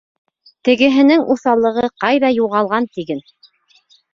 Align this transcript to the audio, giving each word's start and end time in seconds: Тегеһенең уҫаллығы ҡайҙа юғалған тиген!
Тегеһенең 0.69 1.27
уҫаллығы 1.35 1.85
ҡайҙа 2.05 2.33
юғалған 2.39 2.89
тиген! 2.97 3.25